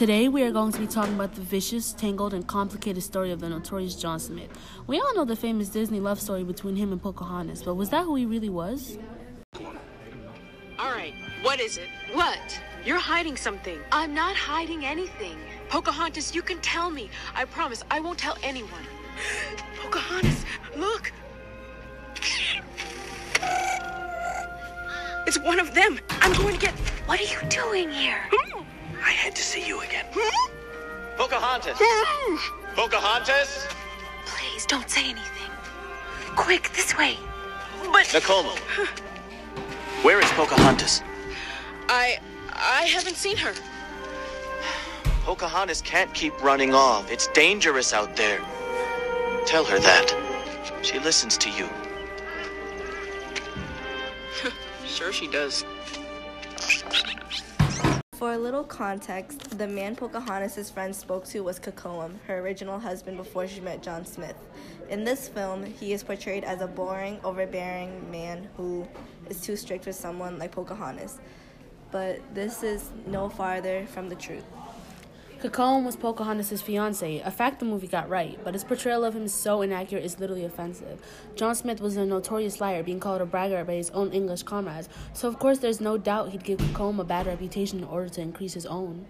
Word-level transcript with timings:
Today, 0.00 0.28
we 0.28 0.42
are 0.44 0.50
going 0.50 0.72
to 0.72 0.80
be 0.80 0.86
talking 0.86 1.12
about 1.12 1.34
the 1.34 1.42
vicious, 1.42 1.92
tangled, 1.92 2.32
and 2.32 2.46
complicated 2.46 3.02
story 3.02 3.32
of 3.32 3.40
the 3.40 3.50
notorious 3.50 3.94
John 3.94 4.18
Smith. 4.18 4.48
We 4.86 4.98
all 4.98 5.14
know 5.14 5.26
the 5.26 5.36
famous 5.36 5.68
Disney 5.68 6.00
love 6.00 6.18
story 6.18 6.42
between 6.42 6.74
him 6.74 6.90
and 6.90 7.02
Pocahontas, 7.02 7.62
but 7.62 7.74
was 7.74 7.90
that 7.90 8.04
who 8.04 8.14
he 8.14 8.24
really 8.24 8.48
was? 8.48 8.96
All 10.78 10.90
right, 10.90 11.12
what 11.42 11.60
is 11.60 11.76
it? 11.76 11.90
What? 12.14 12.62
You're 12.82 12.96
hiding 12.96 13.36
something. 13.36 13.78
I'm 13.92 14.14
not 14.14 14.34
hiding 14.36 14.86
anything. 14.86 15.36
Pocahontas, 15.68 16.34
you 16.34 16.40
can 16.40 16.60
tell 16.60 16.88
me. 16.88 17.10
I 17.34 17.44
promise 17.44 17.84
I 17.90 18.00
won't 18.00 18.18
tell 18.18 18.38
anyone. 18.42 18.86
Pocahontas, 19.82 20.46
look. 20.78 21.12
It's 25.30 25.38
one 25.38 25.60
of 25.60 25.74
them. 25.74 26.00
I'm 26.22 26.32
going 26.32 26.54
to 26.54 26.60
get. 26.60 26.74
What 27.06 27.20
are 27.20 27.22
you 27.22 27.38
doing 27.48 27.88
here? 27.88 28.18
Hmm? 28.32 28.64
I 28.98 29.12
had 29.12 29.36
to 29.36 29.42
see 29.44 29.64
you 29.64 29.80
again. 29.80 30.04
Hmm? 30.12 30.50
Pocahontas! 31.16 31.76
Hmm. 31.80 32.74
Pocahontas! 32.74 33.68
Please 34.26 34.66
don't 34.66 34.90
say 34.90 35.04
anything. 35.04 35.52
Quick, 36.34 36.72
this 36.72 36.98
way. 36.98 37.16
But 37.92 38.06
Nakoma. 38.06 38.58
Where 40.02 40.18
is 40.18 40.28
Pocahontas? 40.32 41.00
I. 41.88 42.18
I 42.48 42.86
haven't 42.86 43.14
seen 43.14 43.36
her. 43.36 43.54
Pocahontas 45.22 45.80
can't 45.80 46.12
keep 46.12 46.42
running 46.42 46.74
off. 46.74 47.08
It's 47.08 47.28
dangerous 47.28 47.92
out 47.92 48.16
there. 48.16 48.40
Tell 49.46 49.64
her 49.64 49.78
that. 49.78 50.12
She 50.82 50.98
listens 50.98 51.38
to 51.38 51.50
you. 51.50 51.68
Sure, 54.90 55.12
she 55.12 55.28
does. 55.28 55.64
For 58.14 58.34
a 58.34 58.38
little 58.38 58.64
context, 58.64 59.56
the 59.56 59.66
man 59.66 59.96
Pocahontas' 59.96 60.68
friend 60.68 60.94
spoke 60.94 61.24
to 61.28 61.40
was 61.40 61.58
Kocoum, 61.58 62.18
her 62.26 62.40
original 62.40 62.78
husband 62.78 63.16
before 63.16 63.46
she 63.48 63.60
met 63.60 63.82
John 63.82 64.04
Smith. 64.04 64.36
In 64.90 65.04
this 65.04 65.28
film, 65.28 65.64
he 65.64 65.92
is 65.92 66.02
portrayed 66.02 66.44
as 66.44 66.60
a 66.60 66.66
boring, 66.66 67.20
overbearing 67.24 68.10
man 68.10 68.50
who 68.56 68.86
is 69.30 69.40
too 69.40 69.56
strict 69.56 69.86
with 69.86 69.96
someone 69.96 70.38
like 70.38 70.50
Pocahontas. 70.52 71.18
But 71.90 72.20
this 72.34 72.62
is 72.62 72.90
no 73.06 73.28
farther 73.28 73.86
from 73.86 74.08
the 74.08 74.16
truth. 74.16 74.44
Kocoum 75.40 75.86
was 75.86 75.96
Pocahontas' 75.96 76.60
fiance, 76.60 77.20
a 77.20 77.30
fact 77.30 77.60
the 77.60 77.64
movie 77.64 77.86
got 77.86 78.10
right, 78.10 78.38
but 78.44 78.52
his 78.52 78.62
portrayal 78.62 79.06
of 79.06 79.16
him 79.16 79.22
is 79.22 79.32
so 79.32 79.62
inaccurate 79.62 80.04
it's 80.04 80.20
literally 80.20 80.44
offensive. 80.44 81.00
John 81.34 81.54
Smith 81.54 81.80
was 81.80 81.96
a 81.96 82.04
notorious 82.04 82.60
liar, 82.60 82.82
being 82.82 83.00
called 83.00 83.22
a 83.22 83.24
braggart 83.24 83.66
by 83.66 83.72
his 83.72 83.88
own 83.90 84.12
English 84.12 84.42
comrades, 84.42 84.90
so 85.14 85.28
of 85.28 85.38
course 85.38 85.58
there's 85.58 85.80
no 85.80 85.96
doubt 85.96 86.28
he'd 86.28 86.44
give 86.44 86.58
Kocoum 86.58 87.00
a 87.00 87.04
bad 87.04 87.26
reputation 87.26 87.78
in 87.78 87.86
order 87.86 88.10
to 88.10 88.20
increase 88.20 88.52
his 88.52 88.66
own. 88.66 89.06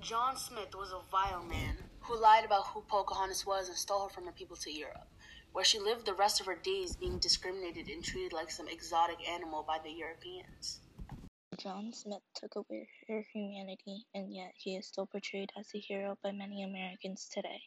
John 0.00 0.36
Smith 0.36 0.72
was 0.76 0.92
a 0.92 1.00
vile 1.10 1.42
man 1.42 1.78
who 2.02 2.16
lied 2.16 2.44
about 2.44 2.68
who 2.68 2.82
Pocahontas 2.82 3.44
was 3.44 3.66
and 3.66 3.76
stole 3.76 4.04
her 4.04 4.10
from 4.10 4.26
her 4.26 4.32
people 4.32 4.56
to 4.58 4.70
Europe, 4.70 5.08
where 5.52 5.64
she 5.64 5.80
lived 5.80 6.06
the 6.06 6.14
rest 6.14 6.38
of 6.38 6.46
her 6.46 6.60
days 6.62 6.94
being 6.94 7.18
discriminated 7.18 7.88
and 7.88 8.04
treated 8.04 8.32
like 8.32 8.52
some 8.52 8.68
exotic 8.68 9.28
animal 9.28 9.64
by 9.66 9.78
the 9.82 9.90
Europeans. 9.90 10.78
John 11.56 11.92
Smith 11.92 12.22
took 12.34 12.56
away 12.56 12.88
her 13.06 13.22
humanity, 13.32 14.06
and 14.14 14.34
yet 14.34 14.54
he 14.56 14.74
is 14.76 14.88
still 14.88 15.06
portrayed 15.06 15.52
as 15.56 15.70
a 15.74 15.78
hero 15.78 16.18
by 16.22 16.32
many 16.32 16.64
Americans 16.64 17.28
today. 17.28 17.62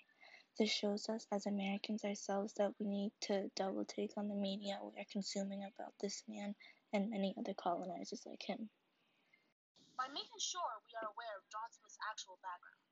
This 0.60 0.72
shows 0.72 1.08
us, 1.08 1.26
as 1.32 1.46
Americans 1.46 2.04
ourselves, 2.04 2.54
that 2.56 2.74
we 2.80 2.88
need 2.88 3.14
to 3.32 3.50
double 3.56 3.86
take 3.86 4.18
on 4.18 4.28
the 4.28 4.36
media 4.36 4.80
we 4.82 5.00
are 5.00 5.14
consuming 5.14 5.64
about 5.64 5.94
this 6.02 6.24
man 6.28 6.56
and 6.92 7.10
many 7.10 7.34
other 7.38 7.54
colonizers 7.54 8.26
like 8.26 8.44
him. 8.44 8.70
By 9.96 10.08
making 10.10 10.42
sure 10.42 10.82
we 10.84 10.98
are 11.00 11.08
aware 11.08 11.38
of 11.38 11.48
John 11.48 11.72
Smith's 11.72 11.98
actual 12.12 12.40
background, 12.44 12.84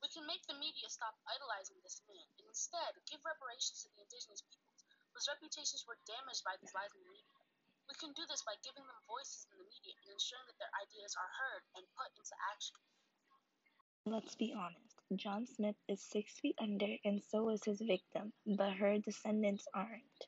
we 0.00 0.08
can 0.08 0.26
make 0.26 0.46
the 0.46 0.56
media 0.56 0.88
stop 0.88 1.18
idolizing 1.28 1.76
this 1.82 2.00
man 2.08 2.24
and 2.38 2.46
instead 2.48 2.94
give 3.10 3.20
reparations 3.26 3.82
to 3.84 3.88
the 3.92 4.00
indigenous 4.00 4.42
peoples 4.48 4.86
whose 5.12 5.28
reputations 5.28 5.84
were 5.84 5.98
damaged 6.06 6.46
by 6.46 6.56
these 6.62 6.72
lies 6.72 6.94
in 6.94 7.02
the 7.02 7.10
media. 7.10 7.37
We 7.88 7.96
can 7.96 8.12
do 8.12 8.22
this 8.28 8.44
by 8.44 8.52
giving 8.60 8.84
them 8.84 9.00
voices 9.08 9.48
in 9.48 9.58
the 9.58 9.64
media 9.64 9.96
and 10.04 10.12
ensuring 10.12 10.44
that 10.46 10.58
their 10.60 10.74
ideas 10.76 11.16
are 11.16 11.32
heard 11.40 11.64
and 11.76 11.84
put 11.96 12.12
into 12.12 12.36
action. 12.52 12.76
Let's 14.04 14.36
be 14.36 14.52
honest, 14.52 14.96
John 15.16 15.46
Smith 15.46 15.76
is 15.88 16.00
six 16.02 16.38
feet 16.40 16.56
under, 16.60 16.96
and 17.04 17.22
so 17.22 17.48
is 17.50 17.64
his 17.64 17.80
victim, 17.80 18.32
but 18.46 18.72
her 18.74 18.98
descendants 18.98 19.66
aren't. 19.74 20.20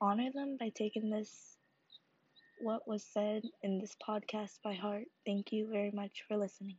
Honor 0.00 0.30
them 0.32 0.56
by 0.58 0.70
taking 0.70 1.10
this, 1.10 1.56
what 2.60 2.86
was 2.86 3.04
said 3.04 3.42
in 3.62 3.78
this 3.78 3.96
podcast 4.06 4.58
by 4.62 4.74
heart. 4.74 5.06
Thank 5.24 5.52
you 5.52 5.68
very 5.70 5.90
much 5.92 6.24
for 6.26 6.36
listening. 6.36 6.78